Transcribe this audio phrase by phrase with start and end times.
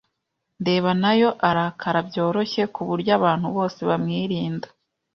[0.61, 4.67] ndeba nayo arakara byoroshye kuburyo abantu bose bamwirinda.